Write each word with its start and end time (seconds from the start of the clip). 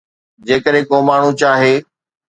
جيڪڏهن 0.47 0.83
ڪو 0.89 0.97
ماڻهو 1.07 1.31
چاهي 1.41 1.73